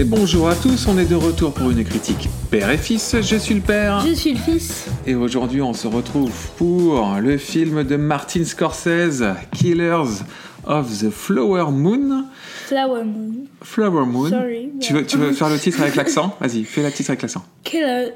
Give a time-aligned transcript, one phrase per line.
[0.00, 3.16] Et bonjour à tous, on est de retour pour une critique père et fils.
[3.20, 4.00] Je suis le père.
[4.00, 4.86] Je suis le fils.
[5.06, 10.22] Et aujourd'hui, on se retrouve pour le film de Martin Scorsese, Killers
[10.64, 12.24] of the Flower Moon.
[12.64, 13.44] Flower Moon.
[13.60, 14.30] Flower Moon.
[14.30, 14.70] Sorry.
[14.80, 16.34] Tu veux, tu veux faire le titre avec l'accent?
[16.40, 17.44] Vas-y, fais le titre avec l'accent.
[17.62, 18.12] Killer.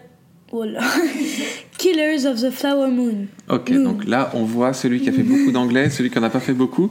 [0.51, 0.81] Voilà.
[1.85, 3.27] Killers of the Flower Moon.
[3.51, 3.83] Ok, Moon.
[3.83, 6.41] donc là, on voit celui qui a fait beaucoup d'anglais, celui qui n'en a pas
[6.41, 6.91] fait beaucoup.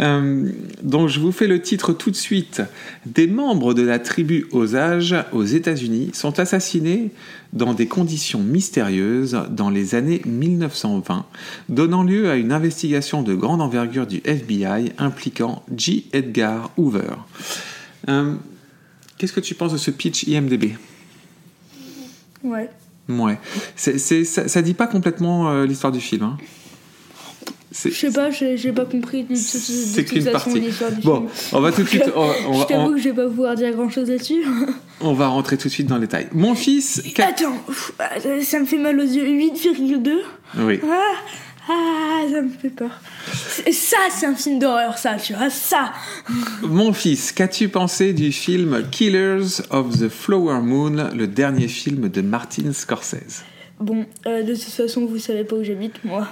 [0.00, 0.50] Euh,
[0.82, 2.60] donc, je vous fais le titre tout de suite.
[3.06, 7.10] Des membres de la tribu Osage aux États-Unis sont assassinés
[7.54, 11.24] dans des conditions mystérieuses dans les années 1920,
[11.70, 16.04] donnant lieu à une investigation de grande envergure du FBI impliquant J.
[16.12, 17.14] Edgar Hoover.
[18.10, 18.34] Euh,
[19.16, 20.76] Qu'est-ce que tu penses de ce pitch IMDB
[22.44, 22.68] Ouais.
[23.08, 23.38] Ouais.
[23.76, 26.22] C'est, c'est- ça, ça dit pas complètement euh, l'histoire du film.
[26.24, 26.36] hein.
[27.70, 30.60] Je sais pas, j'ai j'ai pas compris de, de- de- c'est toute qu'une façon partie.
[30.60, 31.30] l'histoire du Bon, film.
[31.52, 33.26] on va tout de suite, on, va- on Je t'avoue on- que je vais pas
[33.28, 34.42] pouvoir dire grand chose là-dessus.
[35.02, 36.28] on va rentrer tout de suite dans le détail.
[36.32, 37.92] Mon fils, Attends, pff,
[38.26, 39.22] euh, ça me fait mal aux yeux.
[39.26, 40.10] 8,2
[40.60, 40.96] oui, ah,
[41.68, 42.90] ah, ça me fait peur.
[43.70, 45.92] Ça, c'est un film d'horreur, ça, tu vois, ça.
[46.62, 52.20] mon fils, qu'as-tu pensé du film Killers of the Flower Moon, le dernier film de
[52.22, 53.44] Martin Scorsese?
[53.80, 56.26] Bon, euh, de toute façon, vous savez pas où j'habite, moi.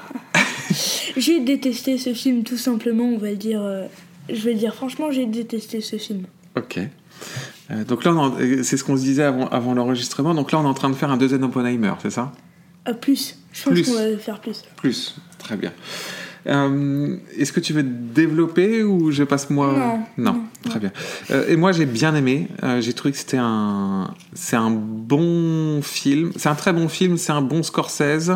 [1.16, 3.62] j'ai détesté ce film, tout simplement, on va dire.
[3.62, 3.86] euh,
[4.28, 6.24] je vais dire franchement, j'ai détesté ce film.
[6.56, 6.78] Ok.
[7.70, 10.34] Euh, donc là, c'est ce qu'on se disait avant, avant l'enregistrement.
[10.34, 12.32] Donc là, on est en train de faire un deuxième Oppenheimer, c'est ça?
[12.86, 13.36] Ah, plus.
[13.52, 14.62] Je pense qu'on va faire plus.
[14.76, 15.16] Plus.
[15.38, 15.72] Très bien.
[16.46, 20.06] Euh, Est-ce que tu veux développer ou je passe moi?
[20.16, 20.92] Non, non, très bien.
[21.30, 22.48] Euh, et moi j'ai bien aimé.
[22.62, 26.30] Euh, j'ai trouvé que c'était un, c'est un bon film.
[26.36, 27.16] C'est un très bon film.
[27.16, 28.32] C'est un bon Scorsese.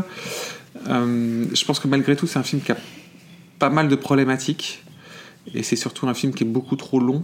[0.88, 2.76] Euh, je pense que malgré tout c'est un film qui a
[3.58, 4.82] pas mal de problématiques
[5.54, 7.22] et c'est surtout un film qui est beaucoup trop long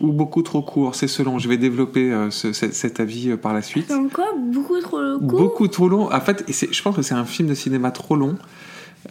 [0.00, 0.94] ou beaucoup trop court.
[0.94, 1.38] C'est selon.
[1.38, 3.90] Je vais développer euh, ce- cet- cet avis euh, par la suite.
[3.90, 6.12] Attends, quoi Beaucoup trop court Beaucoup trop long.
[6.12, 8.36] En fait, je pense que c'est un film de cinéma trop long.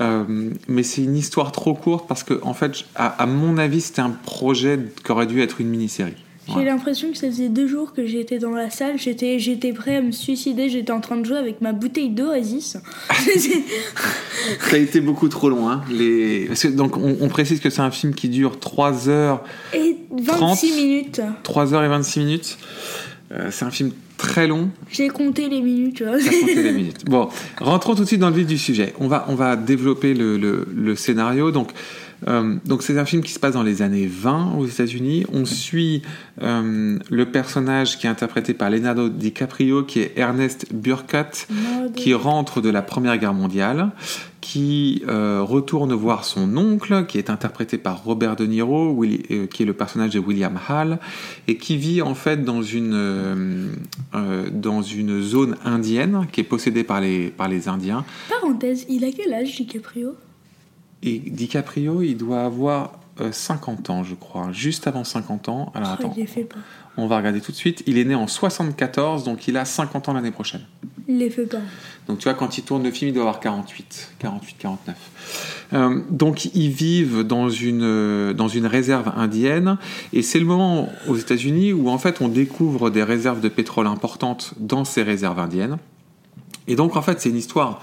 [0.02, 0.24] Euh,
[0.68, 4.02] mais c'est une histoire trop courte parce que, en fait, à, à mon avis, c'était
[4.02, 6.16] un projet qui aurait dû être une mini-série.
[6.58, 9.98] J'ai l'impression que ça faisait deux jours que j'étais dans la salle, j'étais, j'étais prêt
[9.98, 12.78] à me suicider, j'étais en train de jouer avec ma bouteille d'Oasis.
[14.70, 15.70] Ça a été beaucoup trop long.
[15.70, 16.46] Hein, les...
[16.48, 19.44] parce que, donc, on, on précise que c'est un film qui dure 3 heures,
[19.74, 20.64] Et 26 30.
[20.76, 21.22] minutes.
[21.44, 22.58] 3 heures et 26 minutes.
[23.32, 24.70] Euh, c'est un film très long.
[24.90, 27.06] J'ai compté les minutes, comptait les minutes.
[27.06, 27.30] Bon,
[27.60, 28.94] rentrons tout de suite dans le vif du sujet.
[29.00, 31.52] On va, on va développer le, le- le scénario.
[31.52, 31.70] Donc,
[32.28, 35.26] euh, donc c'est un film qui se passe dans les années 20 aux États-Unis.
[35.34, 36.02] On suit
[36.42, 41.48] euh, le personnage qui est interprété par Leonardo DiCaprio, qui est Ernest Burkhardt,
[41.96, 43.92] qui rentre de la Première Guerre mondiale,
[44.42, 49.64] qui euh, retourne voir son oncle, qui est interprété par Robert De Niro, euh, qui
[49.64, 50.98] est le personnage de William Hall,
[51.48, 56.84] et qui vit en fait dans une, euh, dans une zone indienne qui est possédée
[56.84, 58.06] par les, par les Indiens.
[58.30, 60.16] Parenthèse, il a quel âge, DiCaprio?
[61.04, 65.72] Et DiCaprio, il doit avoir euh, 50 ans, je crois, juste avant 50 ans.
[65.76, 66.58] Alors Oh, attends, Il fait pas.
[66.98, 67.84] on va regarder tout de suite.
[67.88, 70.62] Il est né en 74, donc il a 50 ans l'année prochaine.
[71.08, 71.58] Il les fait pas.
[72.08, 74.96] Donc tu vois, quand il tourne le film, il doit avoir 48, 48, 49.
[75.74, 79.78] Euh, donc ils vivent dans une, euh, dans une réserve indienne,
[80.14, 83.88] et c'est le moment aux États-Unis où en fait on découvre des réserves de pétrole
[83.88, 85.78] importantes dans ces réserves indiennes.
[86.68, 87.82] Et donc en fait c'est une histoire,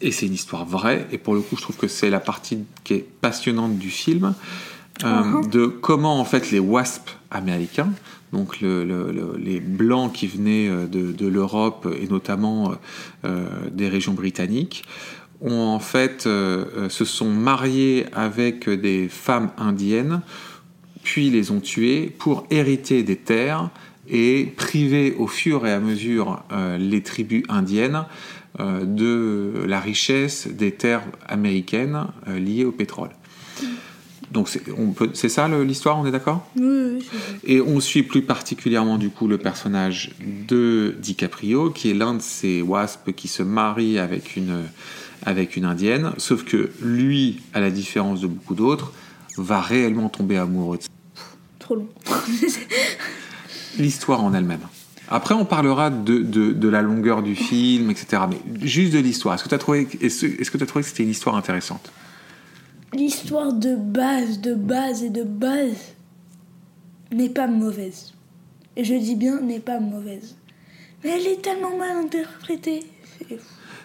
[0.00, 2.58] et c'est une histoire vraie, et pour le coup je trouve que c'est la partie
[2.84, 4.34] qui est passionnante du film,
[5.04, 5.48] euh, Mhm.
[5.50, 7.90] de comment en fait les WASP américains,
[8.32, 12.74] donc le- le- le- les blancs qui venaient euh, de, de l'Europe et notamment
[13.24, 14.84] euh, des régions britanniques,
[15.40, 20.20] ont en fait euh, se sont mariés avec des femmes indiennes,
[21.02, 23.70] puis les ont tuées pour hériter des terres
[24.08, 26.42] et priver au fur et à mesure
[26.78, 28.04] les tribus indiennes
[28.84, 33.10] de la richesse des terres américaines euh, liées au pétrole.
[34.30, 34.48] Donc
[35.12, 36.46] c'est ça l'histoire, on est d'accord?
[36.56, 37.06] Oui, oui,
[37.44, 40.12] et on suit plus particulièrement du coup le personnage
[40.48, 44.62] de DiCaprio, qui est l'un de ces wasps qui se marie avec une,
[45.26, 48.92] avec une indienne, sauf que lui, à la différence de beaucoup d'autres,
[49.36, 50.84] va réellement tomber amoureux de
[51.58, 51.88] Trop long.
[53.78, 54.66] l'histoire en elle-même.
[55.14, 58.22] Après, on parlera de, de, de la longueur du film, etc.
[58.30, 59.34] Mais juste de l'histoire.
[59.34, 61.92] Est-ce que tu as trouvé, est-ce, que tu as trouvé que c'était une histoire intéressante?
[62.94, 65.92] L'histoire de base, de base et de base
[67.12, 68.14] n'est pas mauvaise.
[68.74, 70.34] Et je dis bien n'est pas mauvaise.
[71.04, 72.82] Mais elle est tellement mal interprétée.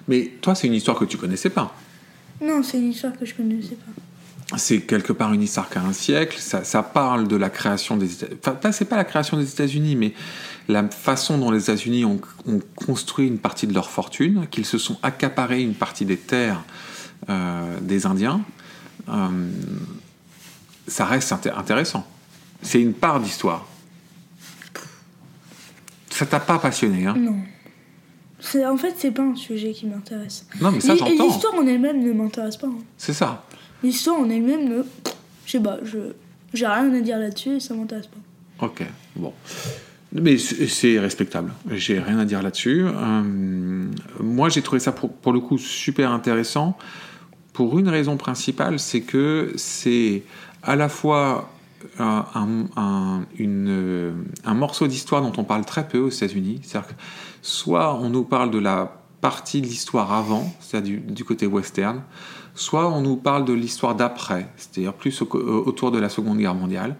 [0.07, 1.75] Mais toi, c'est une histoire que tu connaissais pas.
[2.41, 3.91] Non, c'est une histoire que je connaissais pas.
[4.55, 6.37] C'est quelque part une histoire qui a un siècle.
[6.39, 8.27] Ça, ça parle de la création des États.
[8.55, 10.13] Enfin, c'est pas la création des États-Unis, mais
[10.69, 14.77] la façon dont les États-Unis ont, ont construit une partie de leur fortune, qu'ils se
[14.77, 16.63] sont accaparés une partie des terres
[17.29, 18.41] euh, des Indiens.
[19.09, 19.49] Euh,
[20.87, 22.05] ça reste inté- intéressant.
[22.61, 23.65] C'est une part d'histoire.
[26.09, 27.15] Ça t'a pas passionné, hein?
[27.17, 27.35] Non.
[28.39, 30.45] C'est- En fait, c'est pas un sujet qui m'intéresse.
[30.61, 31.11] Non, mais ça, j'entends.
[31.27, 32.67] L'histoire en elle-même ne m'intéresse pas.
[32.67, 32.77] hein.
[32.97, 33.45] C'est ça.
[33.83, 34.83] L'histoire en elle-même.
[35.45, 35.97] Je sais pas, je.
[36.53, 38.65] J'ai rien à dire là-dessus et ça m'intéresse pas.
[38.65, 38.83] Ok,
[39.15, 39.33] bon.
[40.13, 41.53] Mais c'est respectable.
[41.71, 42.85] J'ai rien à dire là-dessus.
[42.85, 43.85] Euh,
[44.21, 46.77] moi, j'ai trouvé ça pour, le coup super intéressant
[47.53, 50.23] pour une raison principale, c'est que c'est
[50.61, 51.51] à la fois
[51.97, 52.25] un,
[52.75, 53.25] un-
[54.53, 56.59] morceau d'histoire dont on parle très peu aux États-Unis.
[56.63, 56.93] C'est-à-dire que
[57.41, 62.03] soit on nous parle de la partie de l'histoire avant, c'est-à-dire du côté western,
[62.57, 65.25] soit on nous parle de l'histoire d'après, c'est-à-dire plus au-
[65.65, 66.95] autour de la Seconde Guerre mondiale.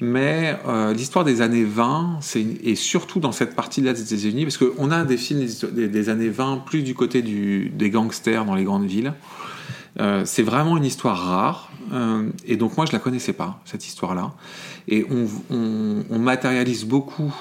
[0.00, 4.58] Mais euh, l'histoire des années 20, c'est, et surtout dans cette partie-là des États-Unis, parce
[4.58, 8.86] qu'on a des films des, années 20 plus du côté des gangsters dans les grandes
[8.86, 9.14] villes.
[9.98, 11.70] Euh, c'est vraiment une histoire rare.
[11.92, 14.32] euh, et donc moi, je la connaissais pas, cette histoire-là.
[14.88, 17.34] Et on, matérialise beaucoup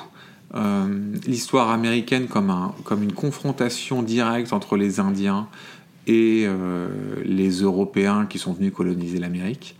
[1.27, 5.49] l'histoire américaine comme une confrontation directe entre les Indiens
[6.07, 6.87] et euh,
[7.23, 9.75] les Européens qui sont venus coloniser l'Amérique.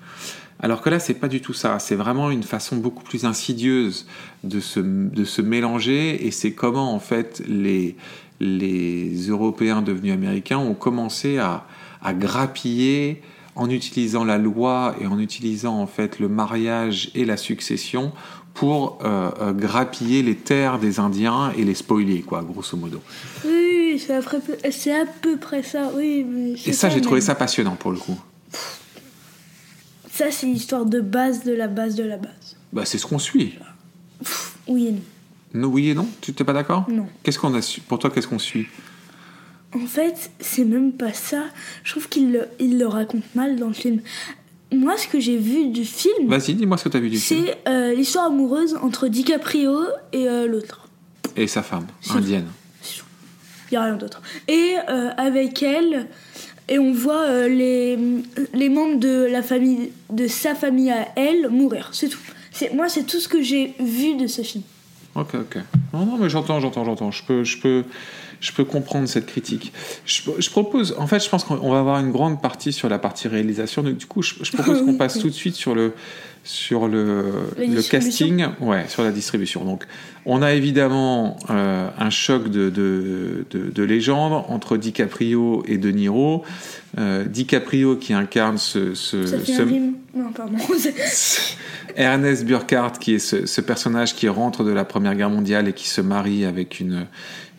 [0.60, 1.80] Alors que là, c'est pas du tout ça.
[1.80, 4.08] C'est vraiment une façon beaucoup plus insidieuse
[4.44, 6.26] de se, de se mélanger.
[6.26, 7.96] Et c'est comment, en fait, les,
[8.40, 11.68] les Européens devenus américains ont commencé à,
[12.02, 13.22] à grappiller
[13.56, 18.12] en utilisant la loi et en utilisant, en fait, le mariage et la succession
[18.56, 23.02] pour euh, euh, grappiller les terres des Indiens et les spoiler, quoi, grosso modo.
[23.46, 24.42] Oui, c'est à, peu-
[24.72, 26.26] c'est à peu près ça, oui.
[26.28, 28.18] Mais Et ça, j'ai trouvé ça passionnant, pour le coup.
[30.12, 32.56] Ça, c'est l'histoire de base de la base de la base.
[32.72, 33.56] Bah, c'est ce qu'on suit.
[34.68, 35.02] Oui et non.
[35.54, 36.08] Non, oui et non?
[36.22, 36.86] Tu n'es pas d'accord?
[36.90, 37.08] Non.
[37.24, 38.68] Qu'est-ce qu'on a su Pour toi, qu'est-ce qu'on suit?
[39.76, 41.44] En fait, c'est même pas ça.
[41.84, 44.00] Je trouve qu'il le, il le raconte mal dans le film.
[44.76, 47.18] Moi, ce que j'ai vu du film, Vas-y, dis-moi ce que tu as vu du
[47.18, 47.46] film.
[47.46, 49.80] c'est euh, l'histoire amoureuse entre DiCaprio
[50.14, 50.88] et euh, l'autre.
[51.36, 52.48] Et sa femme, indienne.
[53.72, 54.22] Il n'y a rien d'autre.
[54.48, 56.08] Et euh, avec elle,
[56.70, 57.98] et on voit les,
[58.54, 61.90] les membres de la famille, de sa famille à elle, mourir.
[61.92, 62.20] C'est tout.
[62.52, 64.64] C'est, moi, c'est tout ce que j'ai vu de ce film.
[65.16, 65.58] Ok, ok.
[65.94, 67.12] Non, non, mais j'entends, j'entends, j'entends.
[67.12, 67.84] Je peux, je peux,
[68.40, 69.74] je peux comprendre cette critique.
[70.06, 73.00] Je, je propose, en fait, je pense qu'on va avoir une grande partie sur la
[73.00, 73.84] partie réalisation.
[73.84, 75.94] Donc, du coup, je, je propose qu'on passe tout de suite sur le,
[76.44, 77.24] sur le,
[77.90, 79.66] casting, ouais, sur la distribution.
[79.66, 79.84] Donc,
[80.28, 85.90] on a évidemment euh, un choc de, de, de, de légende entre DiCaprio et De
[85.92, 86.44] Niro.
[86.98, 90.56] Euh, DiCaprio qui incarne ce, ce, Ça fait ce- un rime Non, pardon.
[91.96, 95.74] Ernest Burkhardt, qui est ce, ce personnage qui rentre de la Première Guerre mondiale et
[95.74, 97.06] qui se marie avec une,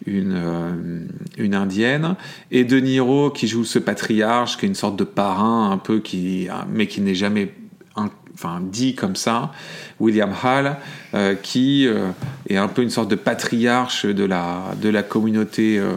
[0.06, 1.00] une, euh,
[1.36, 2.14] une indienne,
[2.50, 5.98] et De Niro qui joue ce patriarche, qui est une sorte de parrain un peu,
[6.00, 7.52] qui, mais qui n'est jamais
[7.94, 9.52] enfin, dit comme ça,
[9.98, 10.76] William Hall,
[11.14, 12.10] euh, qui euh,
[12.48, 15.94] est un peu une sorte de patriarche de la, de la communauté euh,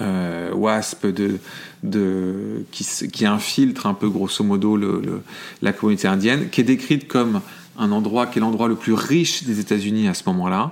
[0.00, 1.38] euh, WASP de,
[1.82, 5.22] de, qui, qui infiltre un peu grosso modo le-
[5.62, 7.40] la communauté indienne, qui est décrite comme
[7.78, 10.70] un endroit qui est l'endroit le plus riche des États-Unis à ce moment-là.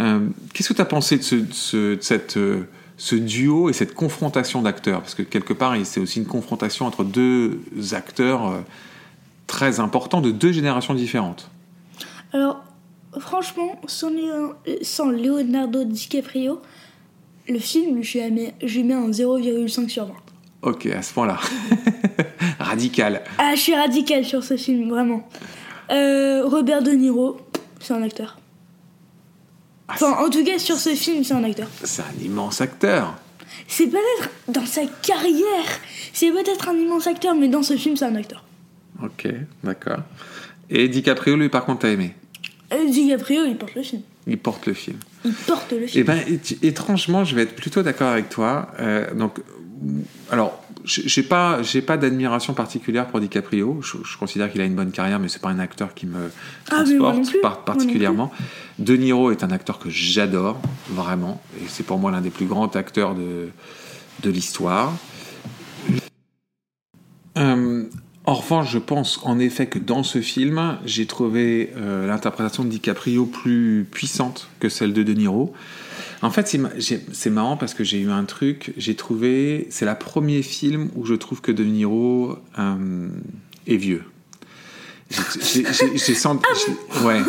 [0.00, 3.68] Euh, Qu'est-ce que tu as pensé de, ce, de ce- de cette, euh, ce duo
[3.70, 5.00] et cette confrontation d'acteurs?
[5.00, 7.60] Parce que quelque part, c'est aussi une confrontation entre deux
[7.92, 8.58] acteurs euh,
[9.46, 11.50] très importants de deux générations différentes.
[12.32, 12.62] Alors,
[13.18, 14.10] franchement, sans,
[15.10, 16.60] Leonardo DiCaprio,
[17.48, 20.12] le film, je lui mets, je lui mets un 0,5 sur 20.
[20.62, 21.38] Ok, à ce point-là.
[22.58, 23.22] Radical.
[23.38, 25.28] Ah, je suis radical sur ce film, vraiment.
[25.92, 27.36] Euh, Robert De Niro,
[27.80, 28.38] c'est un acteur.
[29.88, 31.68] Ah, Enfin, en tout cas, sur ce film, c'est un acteur.
[31.84, 33.14] c'est un immense acteur.
[33.68, 35.64] C'est peut-être dans sa carrière,
[36.12, 38.44] c'est peut-être un immense acteur, mais dans ce film, c'est un acteur.
[39.02, 39.28] Ok,
[39.64, 39.98] d'accord.
[40.70, 42.14] Et DiCaprio, lui, par contre, t'as aimé?
[42.72, 44.02] Euh, DiCaprio, il porte le film.
[44.26, 44.98] Il porte le film.
[45.24, 46.04] Il porte le Eh film.
[46.06, 48.68] ben, é- étrangement, je vais être plutôt d'accord avec toi.
[48.80, 49.38] Euh, donc,
[50.30, 53.80] alors, j'ai pas, j'ai pas d'admiration particulière pour DiCaprio.
[53.82, 56.30] Je, je considère qu'il a une bonne carrière, mais c'est pas un acteur qui me
[56.70, 58.30] Ah, transporte par- particulièrement.
[58.78, 62.46] De Niro est un acteur que j'adore vraiment, et c'est pour moi l'un des plus
[62.46, 63.48] grands acteurs de
[64.22, 64.94] de l'histoire.
[67.38, 67.84] Euh,
[68.24, 72.70] en revanche, je pense en effet que dans ce film, j'ai trouvé euh, l'interprétation de
[72.70, 75.52] DiCaprio plus puissante que celle de De Niro.
[76.22, 76.58] En fait,
[77.12, 81.04] c'est marrant parce que j'ai eu un truc, j'ai trouvé, c'est le premier film où
[81.04, 83.08] je trouve que De Niro euh,
[83.66, 84.02] et vieux.
[85.10, 86.44] J'ai senti.
[86.66, 87.20] j'ai- ouais.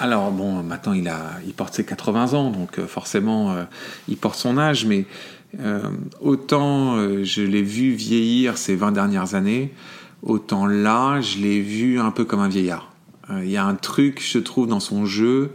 [0.00, 3.64] Alors bon, maintenant il a, il porte ses 80 ans, donc euh, forcément euh,
[4.08, 5.04] il porte son âge, mais
[5.60, 5.82] euh,
[6.20, 9.74] autant je l'ai vu vieillir ces 20 dernières années,
[10.22, 12.92] autant là je l'ai vu un peu comme un vieillard.
[13.42, 15.50] Il y a un truc, je trouve, dans son jeu,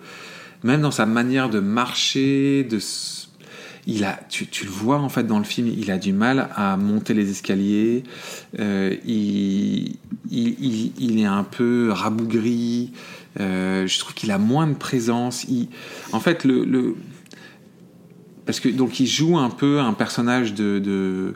[0.64, 2.80] même dans sa manière de marcher, de
[3.86, 6.50] il a, tu, tu le vois en fait dans le film, il a du mal
[6.56, 8.04] à monter les escaliers.
[8.60, 9.98] euh, il,
[10.32, 12.92] il, il- il est un peu rabougri.
[13.42, 15.46] euh, je trouve qu'il a moins de présence.
[16.14, 16.96] En fait, le, le-
[18.46, 21.34] parce que donc il joue un peu un personnage de, de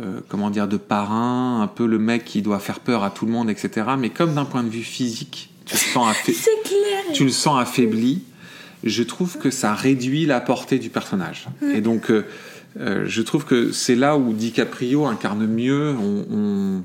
[0.00, 3.26] euh, comment dire de parrain, un peu le mec qui doit faire peur à tout
[3.26, 3.86] le monde, etc.
[3.98, 6.32] Mais comme d'un point de vue physique, tu le sens, affa-
[6.64, 7.12] clair.
[7.14, 8.22] tu le sens affaibli.
[8.84, 11.48] Je trouve que ça réduit la portée du personnage.
[11.74, 12.24] Et donc, euh,
[12.78, 15.94] euh, je trouve que c'est là où DiCaprio incarne mieux.
[15.98, 16.84] On, on,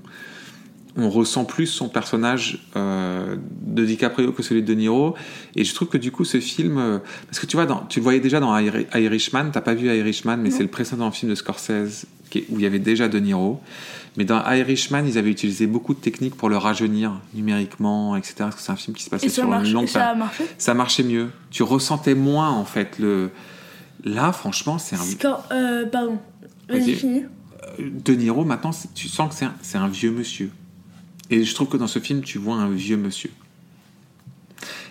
[0.96, 5.16] on ressent plus son personnage euh, de DiCaprio que celui de De Niro.
[5.56, 8.04] Et je trouve que du coup, ce film, parce que tu vois, dans, tu le
[8.04, 9.52] voyais déjà dans Iri- Irishman.
[9.52, 12.06] T'as pas vu Irishman, mais c'est le précédent film de Scorsese
[12.50, 13.60] où il y avait déjà De Niro.
[14.20, 18.36] Mais dans Irishman, ils avaient utilisé beaucoup de techniques pour le rajeunir numériquement, etc.
[18.40, 20.44] Parce que c'est un film qui se passait sur marche, une longue ça a marché
[20.58, 21.30] ça marchait mieux.
[21.52, 23.32] Tu ressentais moins en fait le.
[24.04, 25.00] Là, franchement, c'est un.
[25.00, 26.20] Score- euh, pardon.
[26.68, 26.80] Vas-y.
[26.82, 27.24] Vas-y, finis.
[27.80, 30.52] De Niro, maintenant, tu sens que c'est un, un vieux monsieur.
[31.30, 33.32] Et je trouve que dans ce film, tu vois un vieux monsieur.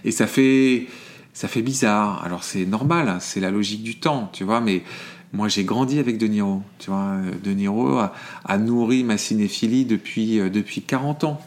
[0.04, 0.86] Et ça fait,
[1.34, 2.24] ça fait bizarre.
[2.24, 4.62] Alors c'est normal, hein, c'est la logique du temps, tu vois.
[4.62, 4.84] Mais
[5.32, 6.62] moi, j'ai grandi avec De Niro.
[6.78, 11.40] Tu vois, De Niro a, nourri ma cinéphilie depuis euh, depuis 40 ans.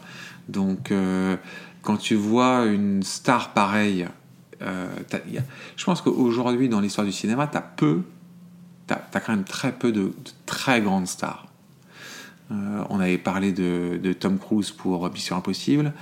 [0.48, 1.36] Donc, euh,
[1.82, 4.06] quand tu vois une star pareille,
[4.62, 4.88] euh,
[5.76, 8.02] je pense qu'aujourd'hui, dans l'histoire du cinéma, tu as peu,
[8.86, 10.12] tu as, quand même très peu de,
[10.46, 11.48] très grandes stars.
[12.90, 15.94] On avait parlé de, de Tom Cruise pour Mission Impossible,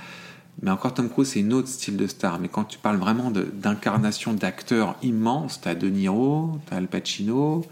[0.61, 2.39] mais encore Tom Cruise, c'est une autre style de star.
[2.39, 6.77] Mais quand tu parles vraiment de- d'incarnation d'acteurs immenses, tu as De Niro, tu as
[6.77, 7.63] Al Pacino,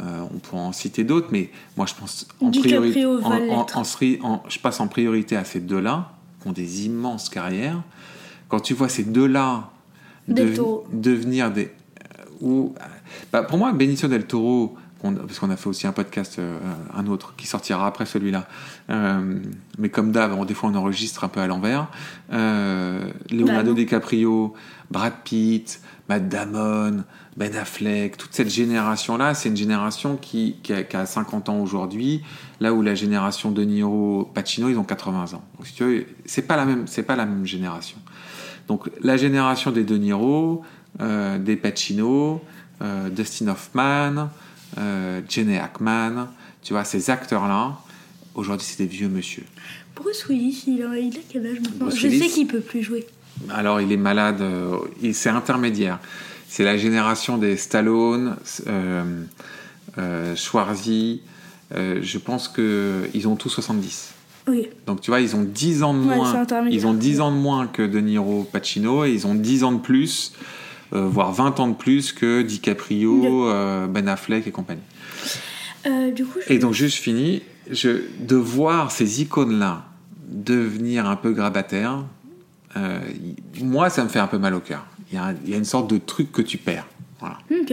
[0.00, 3.64] euh, on pourrait en citer d'autres, mais moi je pense en priorité, en, en-
[4.22, 7.82] en je passe en priorité à ces deux-là, qui ont des immenses carrières.
[8.48, 9.70] Quand tu vois ces deux-là
[10.92, 11.64] devenir des.
[11.64, 12.74] euh, ou,
[13.32, 16.58] bah, pour moi, Benicio del Toro, qu'on- parce qu'on a fait aussi un podcast, euh,
[16.94, 18.46] un autre, qui sortira après celui-là.
[18.90, 19.38] Euh,
[19.78, 21.88] mais comme d'hab, on- des fois on enregistre un peu à l'envers.
[22.32, 23.80] Euh, Leonardo Bah.
[23.80, 24.54] DiCaprio,
[24.90, 27.04] Brad Pitt, Matt Damon,
[27.36, 31.58] Ben Affleck, toute cette génération-là, c'est une génération qui, qui, a, qui a 50 ans
[31.60, 32.22] aujourd'hui,
[32.60, 35.42] là où la génération de Niro, Pacino, ils ont 80 ans.
[35.56, 37.98] Donc si tu veux, c'est pas la même, c'est pas la même génération.
[38.66, 40.62] Donc la génération des De Niro,
[40.98, 42.42] des Pacino,
[43.12, 44.28] Dustin Hoffman,
[44.78, 46.28] euh, Jenny Hackman,
[46.62, 47.78] tu vois, ces acteurs-là,
[48.34, 49.44] aujourd'hui c'est des vieux monsieur.
[49.96, 52.60] Bruce Willis, il a, il a quel âge maintenant Bruce Je Willis sais qu'il peut
[52.60, 53.06] plus jouer.
[53.50, 55.98] Alors il est malade, euh, il- c'est intermédiaire.
[56.48, 61.20] C'est la génération des Stallone, euh, Schwarzy.
[61.74, 64.12] je pense qu'ils ont tous 70.
[64.46, 64.68] Oui.
[64.86, 66.46] Donc tu vois, ils ont 10 ans de Ouais, moins.
[66.70, 69.72] ils ont 10 ans de moins que De Niro, Pacino, et ils ont 10 ans
[69.72, 70.32] de plus,
[70.92, 74.80] voire 20 ans de plus que DiCaprio, euh, Ben Affleck et compagnie.
[75.86, 76.52] Euh, du coup, je...
[76.52, 79.84] Et donc juste fini, je, de voir ces icônes-là
[80.28, 82.04] devenir un peu grabataires,
[82.76, 82.98] euh,
[83.56, 84.86] y- moi ça me fait un peu mal au cœur.
[85.10, 86.86] Il y, a y une sorte de truc que tu perds.
[87.20, 87.38] Voilà.
[87.50, 87.72] Ok.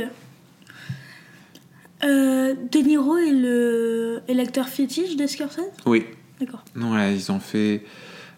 [2.03, 6.05] Euh, De Niro est le l'acteur fétiche de Scorsese Oui,
[6.39, 6.63] D'accord.
[6.75, 7.83] Ouais, ils ont fait.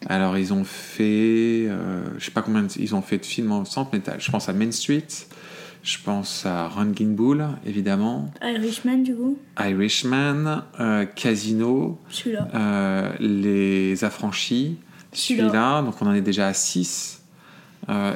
[0.05, 1.65] Alors, ils ont fait.
[1.67, 2.63] euh, je sais pas combien.
[2.63, 5.07] de- ils ont fait de films ensemble, mais t'as- je pense à Main Street,
[5.83, 9.37] je pense à Ranging Bull, évidemment, Irishman, du coup?
[9.59, 12.47] Irishman, euh, Casino, Celui-là.
[12.53, 14.77] euh, Les Affranchis,
[15.13, 15.81] Celui-là.
[15.81, 17.21] donc on en est déjà à 6,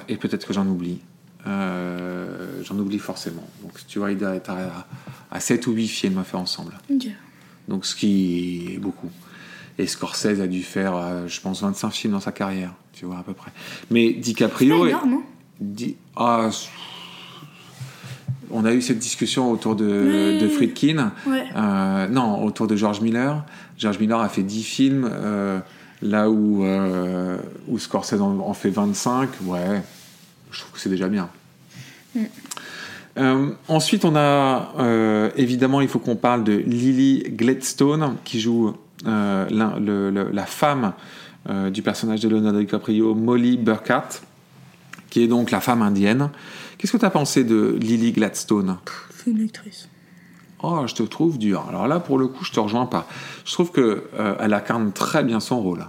[0.07, 0.99] et peut-être que j'en oublie.
[1.47, 3.47] Euh, j'en oublie forcément.
[3.63, 4.85] Donc, tu vois, il doit être à,
[5.31, 6.73] à 7 ou 8 films à faire ensemble.
[7.67, 9.09] Donc, ce qui est beaucoup.
[9.77, 13.17] Et Scorsese a dû faire, euh, je pense, 25 films dans sa carrière, tu vois,
[13.17, 13.51] à peu près.
[13.89, 14.79] Mais C'est DiCaprio.
[14.81, 15.21] pas est- énorme, hein
[15.59, 16.49] Di- ah,
[18.51, 20.39] on a eu cette discussion autour de, Oui.
[20.41, 21.11] de Friedkin.
[21.27, 21.45] Ouais.
[21.55, 23.43] Euh, non, autour de George Miller.
[23.77, 25.59] George Miller a fait 10 films, euh,
[26.01, 27.37] là où, euh,
[27.67, 29.29] où Scorsese en, en fait 25.
[29.45, 29.81] Ouais,
[30.51, 31.29] je trouve que c'est déjà bien.
[33.17, 38.73] Euh, ensuite, on a euh, évidemment, il faut qu'on parle de Lily Gladstone qui joue
[39.07, 40.93] euh, l'un- le- le- la femme
[41.49, 44.21] euh, du personnage de Leonardo DiCaprio, Molly Burkhardt,
[45.09, 46.29] qui est donc la femme indienne.
[46.77, 48.77] Qu'est-ce que tu as pensé de Lily Gladstone?
[49.09, 49.87] C'est une actrice.
[50.63, 51.65] Oh, je te trouve dur.
[51.69, 53.07] Alors là, pour le coup, je te rejoins pas.
[53.45, 55.85] Je trouve que euh, elle incarne très bien son rôle.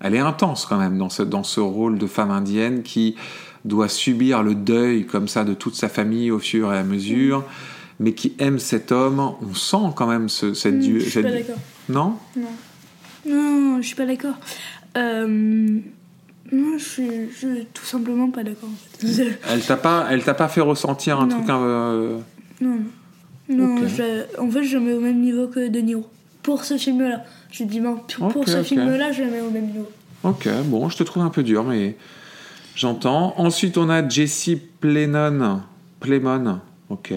[0.00, 3.16] Elle est intense quand même dans ce, dans ce rôle de femme indienne qui
[3.64, 7.44] doit subir le deuil comme ça de toute sa famille au fur et à mesure,
[8.00, 9.20] mais qui aime cet homme.
[9.42, 11.56] On sent quand même ce, cette Hmm, du- je suis cette- pas d'accord.
[11.88, 12.14] Non?
[12.36, 12.48] Non.
[13.28, 14.34] Non, je suis pas d'accord.
[14.96, 15.26] Euh,
[16.52, 19.38] non, je suis, je suis tout simplement pas d'accord en fait.
[19.50, 21.36] Elle t'a pas, elle t'a pas fait ressentir un Non.
[21.36, 21.50] truc.
[21.50, 22.18] euh,
[22.60, 22.80] Non, non.
[23.50, 23.88] Non, Ok.
[23.88, 26.06] je- en fait, je le mets au même niveau que De Niro.
[26.42, 27.24] Pour ce film-là.
[27.50, 27.98] Je dis, ben,
[28.30, 29.88] pour, ce film-là, je le mets au même niveau.
[30.22, 31.96] Ok, bon, je te trouve un peu dur, mais
[32.74, 33.34] j'entends.
[33.38, 34.50] Ensuite, on a Jesse
[34.80, 35.60] Plemon.
[36.00, 37.10] Plemon, ok.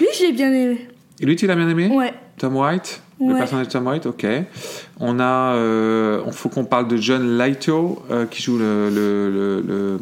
[0.00, 0.88] Lui, je l'ai bien aimé.
[1.20, 2.12] lui, tu l'as bien aimé Ouais.
[2.38, 4.26] Tom White Le personnage de Tom White, ok.
[5.00, 5.54] On a.
[5.54, 9.98] euh, Il faut qu'on parle de John Lithgow, euh, qui joue le, le, le, le,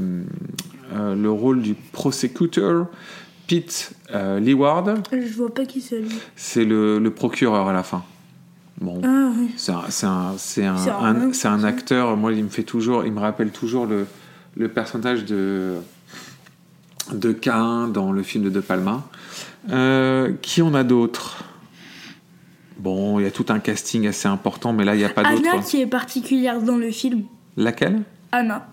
[0.95, 2.87] euh, le rôle du prosecutor.
[3.49, 6.09] Pete euh, Leeward, Je vois pas qui c'est lui.
[6.35, 8.03] c'est le, le procureur à la fin.
[8.81, 9.51] Bon, Ah oui.
[9.57, 12.17] C'est un, c'est un, un, un un- acteur.
[12.17, 14.07] Moi, il me fait toujours, il me rappelle toujours le,
[14.57, 15.75] le personnage de
[17.13, 19.05] de Cain dans le film de De Palma.
[19.71, 21.45] Euh, qui on a d'autres?
[22.79, 25.23] Bon, il y a tout un casting assez important, mais là, il n'y a pas
[25.23, 25.65] Anna d'autres.
[25.69, 27.25] qui est particulière dans le film.
[27.57, 28.03] Laquelle?
[28.33, 28.69] Anna.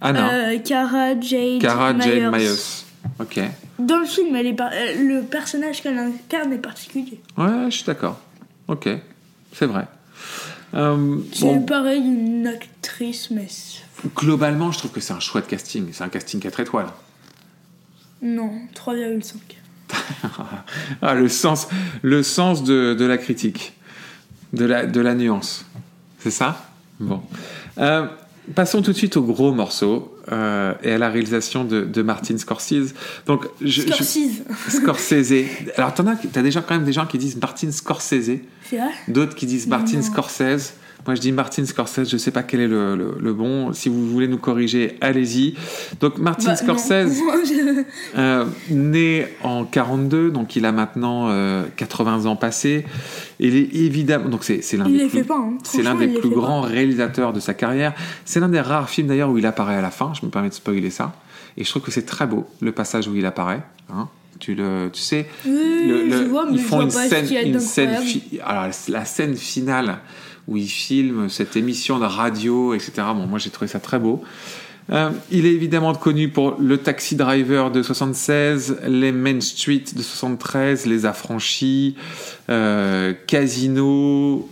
[0.00, 0.32] Anna.
[0.32, 2.38] Euh, Cara Jade Cara Jane Myers.
[2.38, 2.84] Myers.
[3.20, 3.40] Ok.
[3.78, 7.20] Dans le film, elle est par- euh, le personnage qu'elle incarne est particulier.
[7.36, 8.18] Ouais, je suis d'accord.
[8.66, 8.88] Ok.
[9.52, 9.86] C'est vrai.
[10.74, 13.46] Euh, C'est bon, pareil une actrice, mais
[14.16, 15.86] globalement, je trouve que c'est un chouette casting.
[15.92, 16.88] C'est un casting 4 étoiles.
[18.22, 19.34] non, 3,5.
[21.02, 21.68] Ah, le sens,
[22.02, 23.72] le sens de, de la critique,
[24.52, 25.64] de la, de la nuance.
[26.18, 26.66] C'est ça?
[27.00, 27.20] Bon.
[27.78, 28.06] Euh,
[28.54, 32.38] passons tout de suite au gros morceau euh, et à la réalisation de, de Martin
[32.38, 32.94] Scorsese.
[33.26, 34.42] Donc, je, je- Scorsese.
[34.68, 35.44] Scorsese.
[35.76, 38.38] Alors, t'en as, t'as déjà quand même des gens qui disent Martin Scorsese,
[39.08, 40.02] d'autres qui disent Martin Non.
[40.02, 40.74] Scorsese.
[41.06, 43.72] Moi, je dis Martin Scorsese, je sais pas quel est le, le- le bon.
[43.74, 45.54] Si vous voulez nous corriger, allez-y.
[46.00, 46.56] Donc, Martin Bah.
[46.56, 46.90] Scorsese,
[47.46, 47.84] je-
[48.18, 52.86] euh, né en 42, donc il a maintenant euh, 80 ans passés.
[53.38, 55.36] Il est évidemment, donc c'est c'est l'un Il des plus, pas.
[55.36, 55.58] Hein.
[55.62, 56.36] c'est l'un des plus pas.
[56.36, 57.92] grands réalisateurs de sa carrière.
[58.24, 60.12] C'est l'un des rares films d'ailleurs où il apparaît à la fin.
[60.18, 61.12] Je me permets de spoiler ça.
[61.58, 63.62] Et je trouve que c'est très beau le passage où il apparaît.
[63.92, 64.08] hein.
[64.40, 65.52] Tu le, tu sais, Oui,
[65.86, 67.96] le- le- je vois, mais ils je font vois une pas scène, une scène,
[68.44, 69.98] alors la scène finale
[70.48, 72.92] où il filme cette émission de radio, etc.
[73.14, 74.22] Bon, moi j'ai trouvé ça très beau.
[74.90, 80.02] Euh, il est évidemment connu pour le Taxi Driver de 76, les Main Street de
[80.02, 81.96] 73, les Affranchis,
[82.50, 84.48] euh, Casino.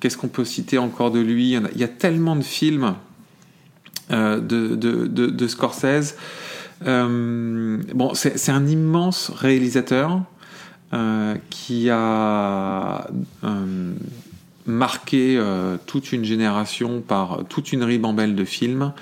[0.00, 1.52] Qu'est-ce qu'on peut citer encore de lui?
[1.52, 2.94] Il y, a, tellement de films
[4.10, 6.16] euh, de, de, de, de Scorsese.
[6.80, 10.22] Bon, c'est un immense réalisateur
[11.50, 13.08] qui a
[14.66, 18.92] marqué euh, toute une génération par toute une ribambelle de films.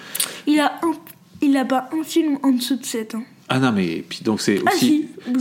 [0.46, 0.92] Il a un...
[1.42, 3.24] Il a pas un film en dessous de 7 ans.
[3.50, 5.08] Ah non, mais puis donc c'est Ah aussi.
[5.26, 5.40] si, Blue,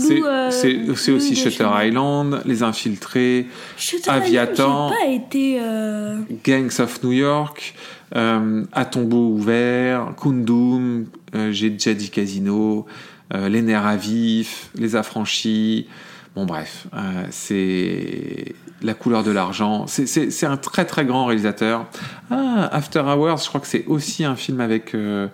[0.51, 1.65] c'est euh, aussi Shutter.
[1.73, 4.91] Island, Les Infiltrés, Shutter Aviator.
[4.91, 5.57] Island, J'ai pas été...
[5.61, 7.73] euh, Gangs of New York,
[8.17, 11.05] euh, À tombeau ouvert, Kundum,
[11.35, 12.85] euh, j'ai déjà dit Casino,
[13.33, 15.87] euh, Les nerfs à vif, Les affranchis.
[16.35, 19.87] Bon, bref, euh, c'est La couleur de l'argent.
[19.87, 21.87] C'est- un très très grand réalisateur.
[22.29, 25.27] Ah, After Hours, je crois que c'est aussi un film avec, euh,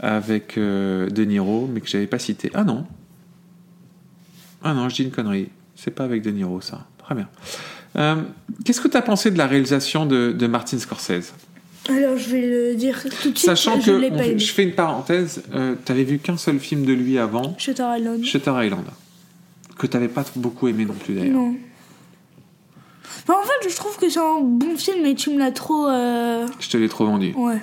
[0.00, 2.50] avec euh, De Niro, mais que j'avais pas cité.
[2.54, 2.84] Ah non.
[4.64, 5.48] Ah non, je dis une connerie.
[5.76, 6.86] C'est pas avec De Niro, ça.
[6.98, 7.28] Très bien.
[7.96, 8.16] Euh,
[8.64, 11.32] Qu'est-ce que tu as pensé de la réalisation de, de Martin Scorsese?
[11.88, 13.38] Alors je vais le dire tout de suite.
[13.38, 17.18] Sachant que, pas je fais une parenthèse, euh, t'avais vu qu'un seul film de lui
[17.18, 18.24] avant, Shutter Island.
[18.24, 18.84] Shutter Island,
[19.78, 21.34] que t'avais pas beaucoup aimé non plus d'ailleurs.
[21.34, 21.56] Non.
[23.22, 25.86] Enfin, en fait, je trouve que c'est un bon film, mais tu me l'as trop.
[25.88, 27.32] euh, Je te l'ai trop vendu.
[27.36, 27.60] Ouais.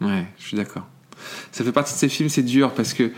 [0.00, 0.86] Ouais, je suis d'accord.
[1.52, 3.10] Ça fait partie de ces films, c'est dur parce que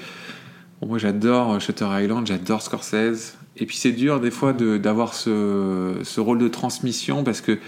[0.80, 3.34] bon, moi j'adore Shutter Island, j'adore Scorsese.
[3.56, 7.58] Et puis c'est dur des fois de- d'avoir ce, ce rôle de transmission parce que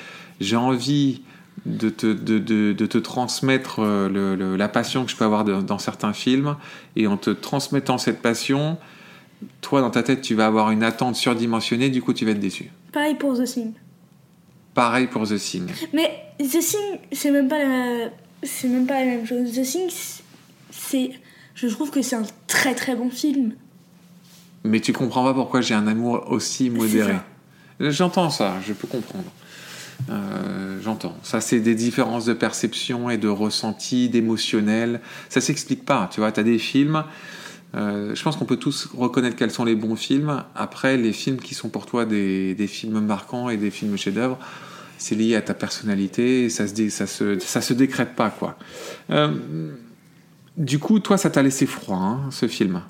[0.41, 1.23] j'ai envie
[1.67, 5.25] de te, de, de- de te transmettre euh, le- le- la passion que je peux
[5.25, 6.57] avoir dans certains films.
[6.95, 8.77] Et en te transmettant cette passion,
[9.63, 12.41] toi dans ta tête tu vas avoir une attente surdimensionnée, du coup tu vas être
[12.41, 12.71] déçu.
[12.93, 13.73] Pareil pour The Thing.
[14.79, 15.67] Pareil pour The Thing.
[15.93, 18.11] Mais The Thing, c'est même pas la...
[18.45, 19.53] c'est même pas la même chose.
[19.53, 19.91] The Thing,
[20.71, 21.11] c'est,
[21.57, 23.55] je trouve que c'est un très très bon film.
[24.63, 27.17] Mais tu comprends pas pourquoi j'ai un amour aussi modéré.
[27.81, 29.33] J'entends ça, je peux comprendre.
[30.11, 31.17] Euh, J'entends.
[31.25, 35.01] Ça, c'est des différences de perception et de ressenti, d'émotionnel.
[35.29, 36.09] Ça s'explique pas.
[36.13, 37.03] Tu vois, tu as des films.
[37.75, 40.43] Euh, je pense qu'on peut tous reconnaître quels sont les bons films.
[40.55, 44.39] Après, les films qui sont pour toi des, films marquants et des films chefs-d'œuvre,
[44.97, 48.57] c'est lié à ta personnalité, et ça se, ça se, décrète pas, quoi.
[49.11, 49.33] Euh,
[50.57, 52.83] du coup, toi, ça t'a laissé froid, hein, ce film?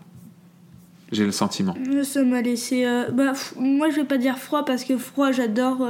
[1.10, 1.74] J'ai le sentiment.
[2.04, 2.84] Ça m'a laissé.
[2.84, 5.86] euh, bah, moi, je vais pas dire froid parce que froid, j'adore.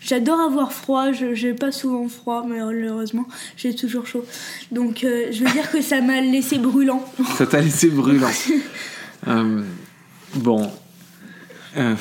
[0.00, 1.12] J'adore avoir froid.
[1.12, 4.24] Je j'ai pas souvent froid, mais malheureusement, j'ai toujours chaud.
[4.72, 7.04] Donc, euh, je veux dire que ça m'a laissé brûlant.
[7.36, 8.30] Ça t'a laissé brûlant.
[9.28, 9.62] Euh,
[10.36, 10.72] bon.
[11.76, 11.94] Euh,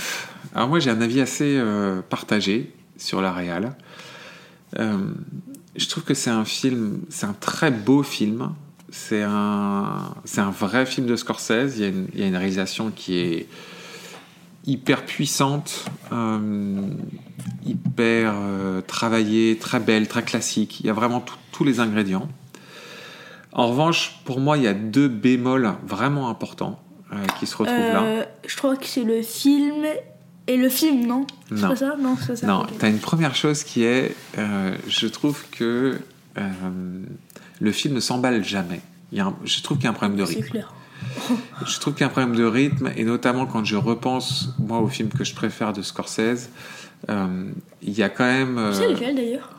[0.55, 1.61] alors moi j'ai un avis assez
[2.07, 3.75] partagé sur la réal.
[4.73, 8.53] Je trouve que c'est un film, c'est un très beau film.
[8.89, 11.75] C'est un, c'est un vrai film de Scorsese.
[11.75, 13.47] Il y a une, il y a une réalisation qui est
[14.69, 16.81] hyper puissante, euh,
[17.65, 20.79] hyper euh, travaillée, très belle, très classique.
[20.81, 22.27] Il y a vraiment tout- tous les ingrédients.
[23.51, 26.79] En revanche, pour moi, il y a deux bémols vraiment importants
[27.11, 28.25] euh, qui se retrouvent là.
[28.47, 29.85] Je crois que c'est le film
[30.47, 31.25] et le film, non?
[31.49, 31.75] C'est Non.
[31.75, 31.95] ça?
[31.99, 32.47] Non, c'est ça.
[32.47, 32.77] Non, ok.
[32.79, 35.99] tu as une première chose qui est, je trouve que
[37.59, 38.81] le film ne s'emballe jamais.
[39.11, 40.49] Il y a un- je trouve qu'il y a un problème de C'est rythme.
[40.51, 40.73] clair.
[41.65, 44.79] Je trouve qu'il y a un problème de rythme, et notamment quand je repense, moi,
[44.79, 46.49] au film que je préfère de Scorsese,
[47.09, 47.45] euh,
[47.81, 48.57] il y a quand même...
[48.57, 49.49] euh, C'est lequel d'ailleurs?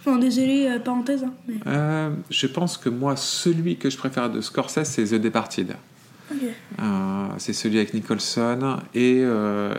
[0.00, 1.24] Enfin, désolé, euh, parenthèse.
[1.24, 1.54] hein, mais...
[1.66, 5.74] euh, je pense que moi, celui que je préfère de Scorsese, c'est The Departed.
[7.38, 9.18] C'est celui avec Nicholson et...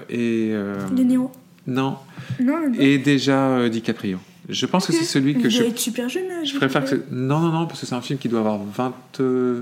[0.09, 1.31] et De Niro.
[1.65, 1.97] non,
[2.39, 2.77] Non, pas.
[2.81, 4.19] et déjà DiCaprio.
[4.49, 6.45] Je pense que c'est celui que je être super jeune.
[6.45, 6.95] Je préfère que.
[7.11, 9.61] Non, non, non, parce que c'est un film qui doit avoir 20, euh,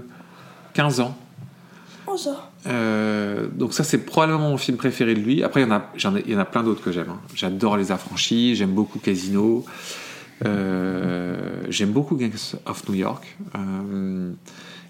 [0.75, 1.17] 15 ans.
[2.07, 2.51] Oh, ça.
[2.67, 5.41] Euh, donc, ça, c'est probablement mon film préféré de lui.
[5.43, 7.09] Après, il y en a, j'en ai- il y en a plein d'autres que j'aime.
[7.09, 7.19] hein.
[7.33, 9.65] J'adore Les Affranchis, j'aime beaucoup Casino,
[10.45, 13.25] euh, j'aime beaucoup Gangs of New York.
[13.55, 14.31] euh,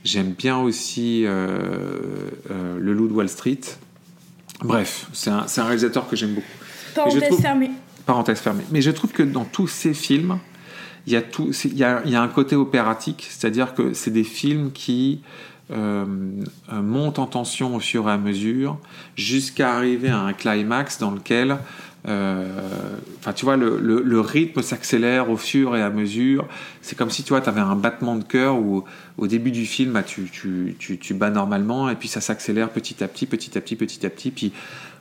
[0.03, 3.61] j'aime bien aussi Le Loup de Wall Street.
[4.63, 6.47] Bref, c'est un, c'est un réalisateur que j'aime beaucoup.
[6.95, 7.71] Parenthèse trouve- fermée.
[8.05, 8.63] Parenthèse fermée.
[8.71, 10.37] Mais je trouve que dans tous ces films,
[11.07, 13.93] il y a, tout, il y a, il y a un côté opératique, c'est-à-dire que
[13.93, 15.21] c'est des films qui
[15.71, 16.05] euh,
[16.71, 18.77] euh, montent en tension au fur et à mesure
[19.15, 21.57] jusqu'à arriver à un climax dans lequel,
[22.07, 22.47] euh,
[23.19, 26.47] enfin, tu vois, le, rythme s'accélère au fur et à mesure.
[26.81, 28.83] C'est comme si, tu vois, avais un battement de cœur où
[29.17, 32.69] au début du film, bah, tu, tu, tu, tu bats normalement et puis ça s'accélère
[32.69, 34.29] petit à petit, petit à petit, petit à petit.
[34.29, 34.53] Puis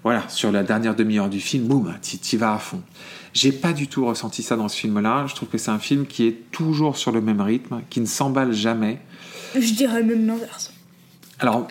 [0.03, 2.81] voilà, sur la dernière demi-heure du film, boum, tu y vas à fond.
[3.35, 5.27] J'ai pas du tout ressenti ça dans ce film-là.
[5.27, 8.07] Je trouve que c'est un film qui est toujours sur le même rythme, qui ne
[8.07, 8.99] s'emballe jamais.
[9.55, 10.73] Je dirais même l'inverse.
[11.39, 11.69] Alors,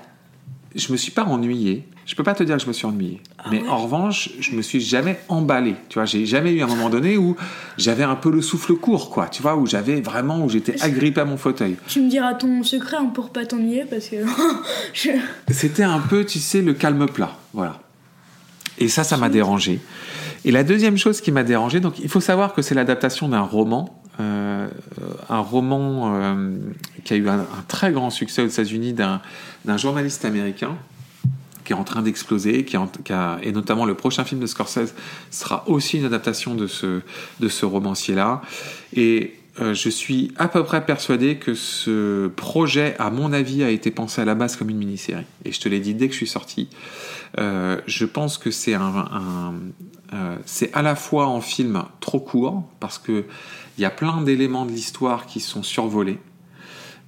[0.76, 1.88] je me suis pas ennuyé.
[2.06, 3.22] Je peux pas te dire que je me suis ennuyé.
[3.50, 5.76] mais ouais en revanche, je me suis jamais emballé.
[5.88, 7.38] Tu vois, j'ai jamais eu un moment donné où
[7.78, 9.28] j'avais un peu le souffle court, quoi.
[9.28, 11.78] Tu vois, où j'avais vraiment, où j'étais agrippé à mon fauteuil.
[11.88, 14.18] Tu me diras ton secret hein, pour pas t'ennuyer parce que.
[14.94, 15.12] je...
[15.50, 17.38] C'était un peu, tu sais, le calme plat.
[17.54, 17.80] Voilà.
[18.80, 19.80] Et ça, ça m'a dérangé.
[20.46, 23.42] Et la deuxième chose qui m'a dérangé, donc il faut savoir que c'est l'adaptation d'un
[23.42, 24.03] roman,
[25.30, 26.58] un roman euh,
[27.04, 30.76] qui a eu un, très grand succès aux États-Unis d'un journaliste américain
[31.64, 32.76] qui est en train d'exploser, qui,
[33.42, 34.94] et notamment le prochain film de Scorsese
[35.32, 37.00] sera aussi une adaptation de ce,
[37.40, 38.42] de ce romancier-là.
[38.94, 43.70] Et euh, je suis à peu près persuadé que ce projet, à mon avis, a
[43.70, 45.26] été pensé à la base comme une mini-série.
[45.46, 46.70] Et je te l'ai dit dès que je suis sorti.
[47.40, 49.54] Euh, je pense que c'est un,
[50.46, 53.26] c'est à la fois en film trop court parce que
[53.78, 56.20] il y a plein d'éléments de l'histoire qui sont survolés,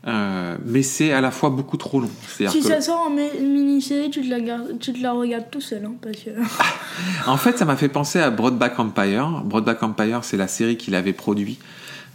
[0.08, 2.10] euh, mais c'est à la fois beaucoup trop long.
[2.28, 5.62] Si ça sort en mi- mini-série, tu, te la gardes- tu te la regardes tout
[5.62, 5.84] seul.
[5.86, 6.30] Hein, parce que...
[7.28, 9.41] En fait, ça m'a fait penser à Broadback Empire.
[9.43, 11.58] Broadback Empire, c'est la série qu'il avait produit,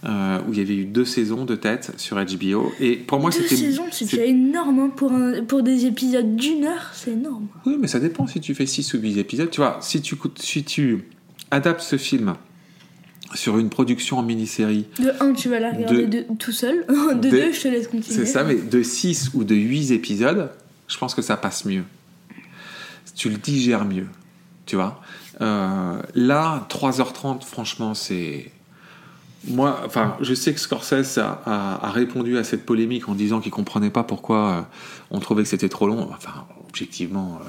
[0.06, 2.72] euh, où il y avait eu deux saisons de tête sur HBO.
[2.80, 3.56] Et pour moi, Deux c'était.
[3.56, 7.48] saisons, c'est déjà énorme hein, pour, un- pour des épisodes d'une heure, c'est énorme.
[7.66, 9.50] Oui, mais ça dépend si tu fais 6 ou 8 épisodes.
[9.50, 11.04] Tu vois, si tu, si tu
[11.50, 12.34] adaptes ce film
[13.34, 16.84] sur une production en mini-série, De 1, tu vas la regarder De- de- tout seul.
[16.88, 18.16] De De- 2, je te laisse continuer.
[18.18, 20.50] c'est ça, mais de 6 ou de 8 épisodes,
[20.88, 21.84] je pense que ça passe mieux.
[23.14, 24.06] Tu le digères mieux.
[24.66, 25.00] Tu vois
[25.40, 28.50] Euh, Là, 3h30, franchement, c'est.
[29.48, 33.40] Moi, enfin, je sais que Scorsese a, a- a répondu à cette polémique en disant
[33.40, 34.60] qu'il comprenait pas pourquoi euh,
[35.10, 36.10] on trouvait que c'était trop long.
[36.14, 37.40] Enfin, objectivement,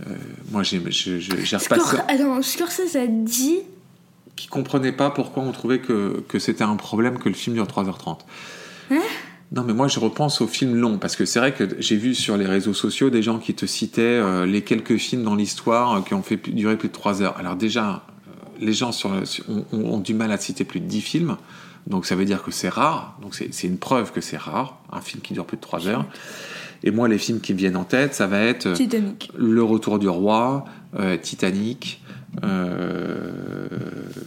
[0.00, 0.14] euh, euh,
[0.52, 3.58] moi, j'ai, je- je- Attends, Scorsese a dit.
[4.36, 7.66] Qui comprenaient pas pourquoi on trouvait que, que c'était un problème que le film dure
[7.66, 8.18] 3h30.
[8.90, 9.00] Hein?
[9.52, 12.14] Non, mais moi je repense aux films longs, parce que c'est vrai que j'ai vu
[12.14, 15.94] sur les réseaux sociaux des gens qui te citaient euh, les quelques films dans l'histoire
[15.94, 17.36] euh, qui ont fait durer plus de 3 heures.
[17.38, 19.10] Alors déjà, euh, les gens sur,
[19.48, 21.36] ont, ont- ont du mal à citer plus de 10 films,
[21.86, 24.80] donc ça veut dire que c'est rare, donc c'est c'est une preuve que c'est rare,
[24.92, 26.04] un film qui dure plus de 3 heures.
[26.82, 28.72] Et moi, les films qui me viennent en tête, ça va être...
[28.74, 29.30] Titanic.
[29.38, 30.64] le Retour du Roi,
[31.22, 32.02] Titanic,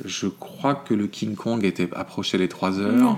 [0.06, 2.94] je crois que le King Kong était approché les 3 heures.
[2.94, 3.18] Non.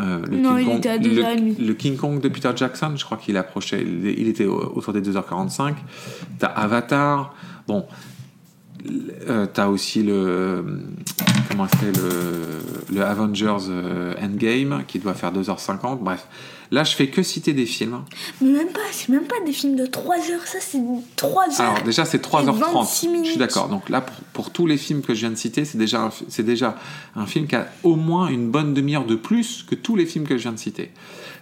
[0.00, 0.96] Euh, le Non, King il Kong, était à
[1.36, 4.92] le, le King Kong de Peter Jackson, je crois qu'il approchait, il était au- autour
[4.92, 5.74] des 2h45.
[6.38, 7.34] T'as Avatar,
[7.68, 7.86] bon,
[9.28, 10.64] euh, t'as aussi le
[11.48, 15.98] comment c'est le, le Avengers euh, Endgame qui doit faire 2h50.
[16.00, 16.26] Bref,
[16.70, 18.02] là je fais que citer des films.
[18.40, 20.82] Mais même pas, c'est même pas des films de 3 heures, ça c'est
[21.16, 21.60] 3 heures.
[21.60, 22.58] Alors déjà c'est Et 3h30.
[22.58, 23.68] 26 Je suis d'accord.
[23.68, 26.44] Donc là pour, pour tous les films que je viens de citer, c'est déjà c'est
[26.44, 26.76] déjà
[27.16, 30.26] un film qui a au moins une bonne demi-heure de plus que tous les films
[30.26, 30.90] que je viens de citer.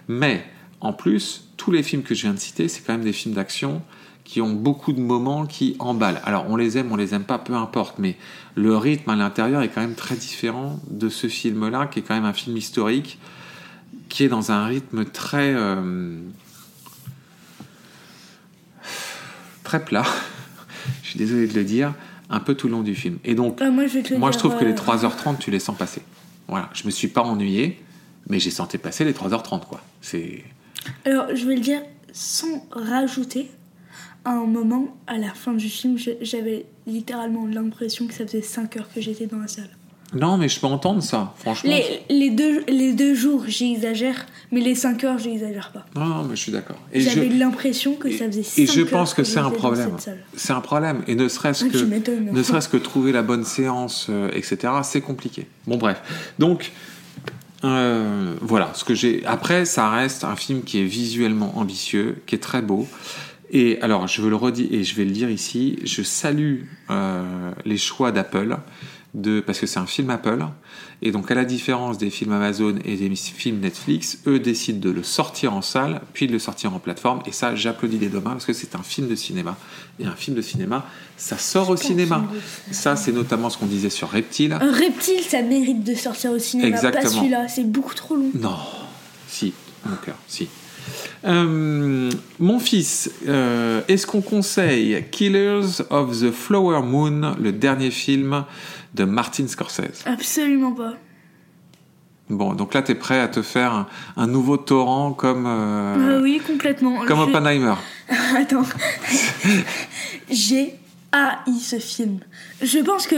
[0.07, 0.45] Mais
[0.79, 3.35] en plus, tous les films que je viens de citer, c'est quand même des films
[3.35, 3.81] d'action
[4.23, 6.21] qui ont beaucoup de moments qui emballent.
[6.25, 8.17] Alors on les aime, on les aime pas, peu importe, mais
[8.55, 12.13] le rythme à l'intérieur est quand même très différent de ce film-là, qui est quand
[12.13, 13.19] même un film historique,
[14.09, 16.17] qui est dans un rythme très euh,
[19.63, 20.05] très plat.
[21.03, 21.93] je suis désolé de le dire,
[22.29, 23.19] un peu tout le long du film.
[23.23, 26.01] Et donc Ah, moi je moi, trouve que les euh, 3h30, tu les sens passer.
[26.47, 27.83] Voilà, je me suis pas ennuyé,
[28.29, 29.81] mais j'ai senti passer les 3h30, quoi.
[30.01, 30.43] C'est.
[31.05, 31.81] Alors je vais le dire
[32.13, 33.51] sans rajouter.
[34.25, 38.75] À un moment, à la fin du film, j'avais littéralement l'impression que ça faisait 5
[38.75, 39.76] heures que j'étais dans la salle.
[40.13, 41.69] Non, mais je peux entendre ça, franchement.
[41.69, 45.85] Les, les, deux, les deux jours, j'exagère, mais les 5 heures, j'exagère pas.
[45.95, 46.77] Non, mais je suis d'accord.
[46.93, 49.91] J'avais l'impression que ça faisait 5 Et je pense que c'est un problème.
[50.35, 51.03] C'est un problème.
[51.07, 55.01] Et ne serait-ce Ah, que, ne serait-ce que trouver la bonne séance, euh, etc., c'est
[55.01, 55.47] compliqué.
[55.65, 56.01] Bon, bref.
[56.39, 56.71] Donc,
[57.63, 58.71] euh, voilà.
[58.75, 59.25] Ce que j'ai.
[59.25, 62.87] Après, ça reste un film qui est visuellement ambitieux, qui est très beau.
[63.51, 65.79] Et alors, je veux le redire et je vais le dire ici.
[65.83, 68.57] Je salue euh, les choix d'Apple.
[69.17, 70.45] De, parce que c'est un film Apple,
[71.01, 74.91] et donc à la différence des films Amazon et des films Netflix, eux décident de
[74.91, 78.19] le sortir en salle, puis de le sortir en plateforme, et ça j'applaudis des deux
[78.19, 79.57] mains parce que c'est un film de cinéma,
[79.99, 80.85] et un film de cinéma,
[81.17, 82.25] ça sort au cinéma.
[82.69, 84.53] Ça c'est notamment ce qu'on disait sur Reptile.
[84.53, 86.69] Un reptile, ça mérite de sortir au cinéma.
[86.69, 87.01] Exactement.
[87.01, 88.29] Pas celui-là, c'est beaucoup trop long.
[88.35, 88.59] Non,
[89.27, 89.51] si,
[89.83, 90.47] mon cœur, si.
[91.25, 98.43] Euh, mon fils, euh, est-ce qu'on conseille Killers of the Flower Moon, le dernier film
[98.93, 100.03] de Martin Scorsese?
[100.05, 100.93] Absolument pas.
[102.29, 106.21] Bon, donc là, tu es prêt à te faire un, un nouveau torrent comme, euh,
[106.21, 107.05] oui, complètement.
[107.05, 107.75] comme Je- Oppenheimer.
[108.37, 108.63] Attends.
[110.29, 110.75] j'ai
[111.11, 112.19] haï ce film.
[112.61, 113.15] Je pense que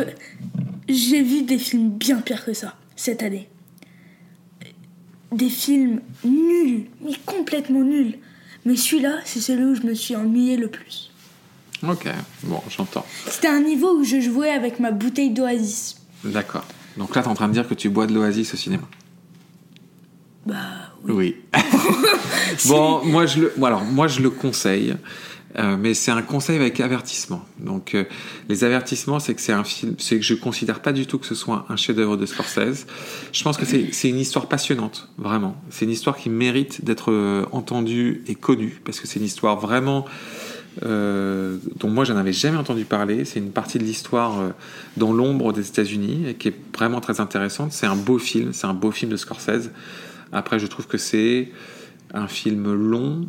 [0.88, 3.50] j'ai vu des films bien pires que ça cette année.
[5.32, 8.18] Des films nuls, mais complètement nuls.
[8.66, 11.12] Mais celui-là, c'est celui où je me suis ennuyée le plus.
[11.88, 12.08] Ok,
[12.44, 13.06] bon, j'entends.
[13.28, 15.98] C'était un niveau où je jouais avec ma bouteille d'oasis.
[16.24, 16.66] D'accord.
[16.98, 18.84] Donc là, tu es en train de dire que tu bois de l'oasis au cinéma.
[20.46, 20.58] Bah
[21.04, 21.14] oui.
[21.14, 21.36] Oui.
[22.68, 24.96] bon, moi je le, bon, alors, moi je le conseille,
[25.58, 27.44] euh, mais c'est un conseil avec avertissement.
[27.60, 28.04] Donc euh,
[28.50, 31.26] les avertissements, c'est que c'est un film, c'est que je considère pas du tout que
[31.26, 32.86] ce soit un chef-d'œuvre de Scorsese.
[33.32, 35.60] Je pense que c'est une histoire passionnante, vraiment.
[35.72, 39.60] C'est une histoire qui mérite d'être euh, entendue et connue parce que c'est une histoire
[39.60, 40.06] vraiment.
[40.82, 43.26] Dont moi j'en avais jamais entendu parler.
[43.26, 44.54] C'est une partie de l'histoire
[44.96, 47.74] dans l'ombre des États-Unis et qui est vraiment très intéressante.
[47.74, 49.72] C'est un beau film, c'est un beau film de Scorsese.
[50.32, 51.50] Après, je trouve que c'est
[52.14, 53.28] un film long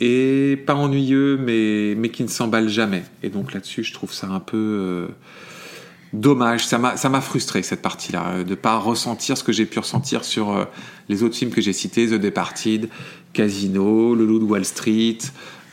[0.00, 3.02] et pas ennuyeux, mais, mais qui ne s'emballe jamais.
[3.22, 5.08] Et donc là-dessus, je trouve ça un peu euh,
[6.12, 6.66] dommage.
[6.66, 9.78] Ça m'a ça m'a frustré cette partie-là, euh, de pas ressentir ce que j'ai pu
[9.78, 10.64] ressentir sur euh,
[11.08, 12.88] les autres films que j'ai cités, The Departed,
[13.32, 15.18] Casino, Le Loup de Wall Street.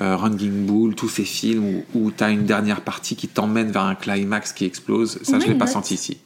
[0.01, 3.71] euh, Running Bull, tous ces films où, où tu as une dernière partie qui t'emmène
[3.71, 5.73] vers un climax qui explose, ça On je met l'ai pas note.
[5.73, 6.17] senti ici.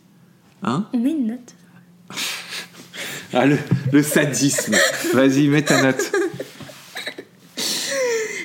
[0.63, 0.85] Hein?
[0.93, 1.53] On met une note.
[3.33, 3.57] ah, le,
[3.91, 4.75] le sadisme.
[5.13, 6.11] Vas-y, mets ta note.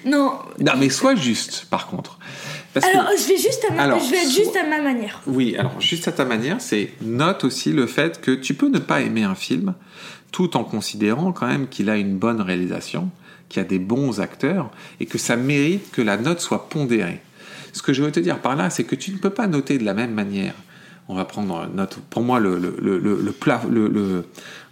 [0.04, 0.32] Non.
[0.60, 2.18] Non, mais sois juste, par contre.
[2.74, 4.80] Parce que- Alors, je vais juste à ma, Alors, je vais être juste à ma
[4.80, 5.20] manière.
[5.26, 8.78] oui, alors juste à ta manière, c'est note aussi le fait que tu peux ne
[8.78, 9.74] pas aimer un film
[10.32, 13.10] tout en considérant quand même qu'il a une bonne réalisation,
[13.50, 17.20] qu'il y a des bons acteurs et que ça mérite que la note soit pondérée.
[17.74, 19.76] Ce que je veux te dire par là, c'est que tu ne peux pas noter
[19.78, 20.54] de la même manière.
[21.08, 21.98] On va prendre note.
[22.08, 23.16] Pour moi, le, le, le, le,
[23.68, 24.24] le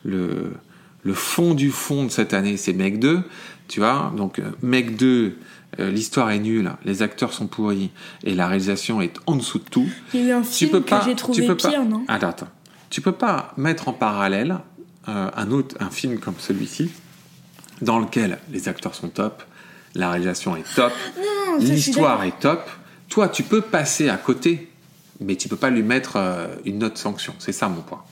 [0.05, 0.53] le,
[1.03, 3.23] le, fond du fond de cette année, c'est Meg 2.
[3.69, 5.37] Tu vois, donc euh, Meg 2,
[5.79, 7.91] euh, l'histoire est nulle, les acteurs sont pourris
[8.25, 9.89] et la réalisation est en dessous de tout.
[10.13, 11.03] Il y a eu un Tu film peux que pas.
[11.05, 12.05] j'ai tu trouvé peux pas- pire, non?
[12.09, 12.49] Attends, attends.
[12.91, 14.59] Tu peux pas mettre en parallèle
[15.09, 16.91] euh, un autre, un film comme celui-ci,
[17.83, 19.45] dans lequel les acteurs sont top,
[19.95, 20.93] la réalisation est top,
[21.61, 22.69] l'histoire est top.
[23.09, 24.69] Toi, tu peux passer à côté,
[25.21, 27.35] mais tu peux pas lui mettre euh, une note sanction.
[27.39, 28.03] C'est ça mon point.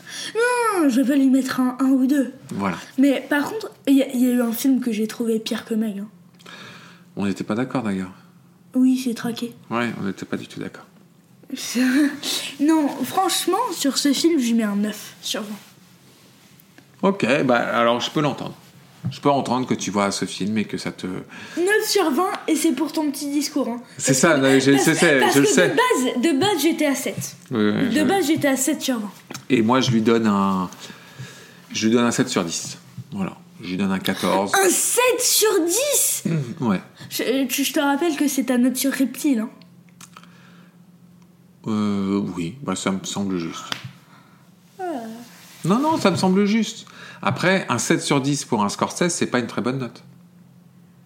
[0.89, 2.33] Je vais lui mettre un 1 ou 2.
[2.51, 2.77] Voilà.
[2.99, 5.39] Mais par contre, il y, a- il y a eu un film que j'ai trouvé
[5.39, 5.99] pire que Meg.
[6.01, 6.09] hein.
[7.17, 8.13] On n'était pas d'accord d'ailleurs.
[8.75, 9.55] Oui, c'est traqué.
[9.71, 10.85] Ouais, on n'était pas du tout d'accord.
[12.61, 15.49] non, franchement, sur ce film, je lui mets un 9 sur 20.
[17.09, 18.55] Ok, bah alors je peux l'entendre.
[19.11, 21.07] Je peux entendre que tu vois ce film et que ça te.
[21.07, 23.69] 9 sur 20, et c'est pour ton petit discours.
[23.69, 23.81] Hein.
[23.97, 25.69] C'est ça, non, je, Parce, sais, parce je le que sais.
[25.69, 27.37] De base, de base j'étais à 7.
[27.53, 29.11] Oui, oui, De base, j'étais à 7 sur 20.
[29.51, 30.69] Et moi, je lui donne un.
[31.73, 32.79] Je lui donne un 7 sur 10.
[33.13, 33.37] Voilà.
[33.63, 34.53] Je lui donne un 14.
[34.55, 36.25] Un 7 sur 10
[36.61, 36.81] Ouais.
[37.11, 39.41] je, tu- je te rappelle que c'est ta note sur Reptile.
[39.41, 39.51] Hein.
[41.67, 43.65] Euh, oui, bah, ça me semble juste.
[45.65, 46.87] Non, non, ça me semble juste.
[47.23, 50.03] Après, un 7 sur 10 pour un Scorsese, c'est pas une très bonne note.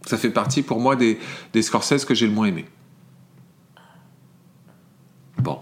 [0.07, 1.19] Ça fait partie pour moi des,
[1.53, 2.67] des Scorsese que j'ai le moins aimé.
[5.39, 5.59] Bon.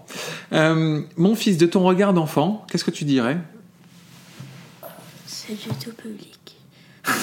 [0.53, 3.39] Euh, mon fils, de ton regard d'enfant, qu'est-ce que tu dirais?
[5.27, 6.57] C'est du tout public.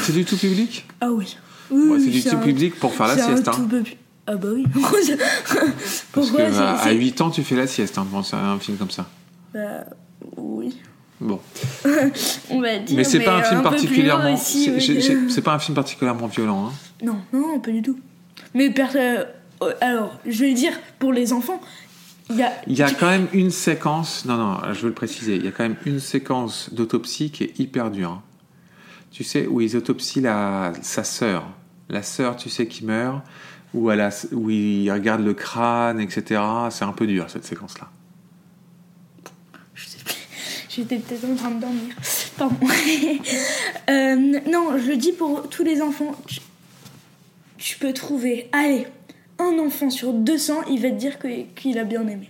[0.03, 0.87] C'est du tout public?
[1.01, 1.37] Ah oui.
[1.69, 3.47] Oui, Ouais, oui, C'est du tout un- public pour faire la sieste.
[3.47, 3.67] hein.
[4.25, 4.65] Ah bah oui.
[4.73, 8.59] Parce Pourquoi que à, à c'est- 8 ans, tu fais la sieste hein, devant un
[8.59, 9.07] film comme ça.
[9.53, 9.85] Bah,
[10.37, 10.77] oui.
[11.19, 11.39] Bon.
[12.51, 12.95] On va dire.
[12.95, 14.37] Mais c'est pas un film haut particulièrement.
[14.37, 16.67] c'est- pas un film particulièrement violent.
[16.67, 16.73] hein.
[17.03, 17.97] Non, non, pas du tout.
[18.53, 19.23] Mais euh,
[19.63, 21.59] euh, alors, je vais dire pour les enfants.
[22.29, 22.51] Il y a.
[22.67, 25.47] Il y a quand même une séquence, non, non, je veux le préciser, il y
[25.47, 28.11] a quand même une séquence d'autopsie qui est hyper dure.
[28.11, 28.21] hein.
[29.11, 31.45] Tu sais, où ils autopsient la, sa sœur.
[31.89, 33.21] La sœur, tu sais, qui meurt,
[33.73, 36.41] où, elle a, où ils regardent le crâne, etc.
[36.69, 37.89] C'est un peu dur, cette séquence-là.
[40.77, 41.95] J'étais peut-être en train de dormir.
[42.37, 42.55] Pardon.
[43.89, 46.13] Euh, non, je le dis pour tous les enfants.
[46.27, 46.39] Tu,
[47.57, 48.85] tu peux trouver, allez,
[49.39, 51.17] un enfant sur 200, il va te dire
[51.55, 52.29] qu'il a bien aimé.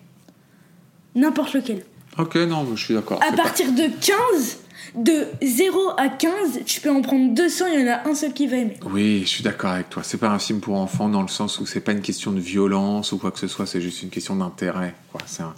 [1.15, 1.83] N'importe lequel.
[2.19, 3.21] Ok, non, je suis d'accord.
[3.23, 4.57] À pas- partir de 15,
[4.95, 8.33] de 0 à 15, tu peux en prendre 200, il y en a un seul
[8.33, 8.77] qui va aimer.
[8.91, 10.03] Oui, je suis d'accord avec toi.
[10.03, 12.39] C'est pas un film pour enfants dans le sens où c'est pas une question de
[12.39, 14.95] violence ou quoi que ce soit, c'est juste une question d'intérêt.
[15.25, 15.53] C'est un,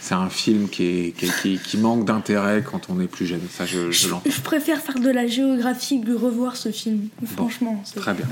[0.00, 3.40] c'est un film qui, est, qui, qui- qui manque d'intérêt quand on est plus jeune.
[3.50, 7.08] Ça, je, je préfère faire de la géographie que revoir ce film.
[7.24, 7.82] Franchement.
[7.94, 8.26] Très bien.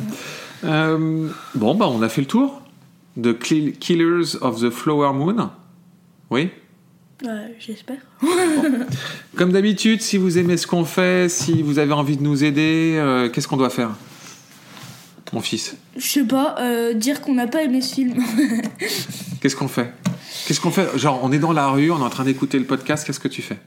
[0.64, 2.62] Euh, bon, bah, on a fait le tour
[3.16, 5.50] de Kill- Killers of the Flower Moon.
[6.31, 6.50] Oui?
[7.25, 7.99] Ouais, J'espère.
[9.37, 12.97] Comme d'habitude, si vous aimez ce qu'on fait, si vous avez envie de nous aider,
[12.97, 13.91] euh, qu'est-ce qu'on doit faire
[15.33, 18.15] Mon fils, Je sais pas, euh, dire qu'on n'a pas aimé ce film.
[19.41, 19.93] qu'est-ce qu'on fait?
[20.47, 20.97] Qu'est-ce qu'on fait?
[20.99, 23.29] Genre, on est dans la rue, on est en train d'écouter le podcast, qu'est-ce que
[23.29, 23.59] tu fais?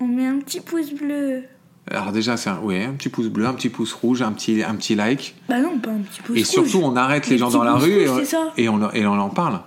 [0.00, 1.42] On met un petit pouce bleu.
[1.90, 4.62] Alors déjà, c'est un, ouais, un petit pouce bleu, un petit pouce rouge, un petit,
[4.62, 5.34] un petit like.
[5.48, 6.48] Bah non, pas un petit pouce et rouge.
[6.48, 9.04] surtout, on arrête les Les gens dans la rue et, rouges, ça et, on, et
[9.04, 9.60] on en parle.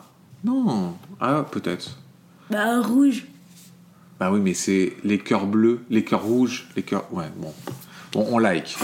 [0.46, 1.98] Non, ah, peut-être.
[2.50, 3.26] Bah rouge.
[4.20, 7.06] Bah oui, mais c'est les cœurs bleus, les cœurs rouges, les cœurs.
[7.12, 7.54] Ouais, bon.
[8.14, 8.78] Bon, on like.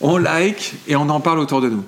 [0.00, 1.84] On like et on en parle autour de nous.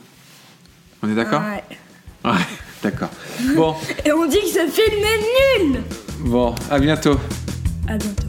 [1.03, 1.43] On est d'accord?
[1.43, 2.31] Ouais.
[2.31, 2.39] Ouais,
[2.83, 3.11] d'accord.
[3.55, 5.83] Bon, Et on dit que ce film est nul
[6.21, 7.19] bon, à bientôt.
[7.87, 8.28] À bientôt.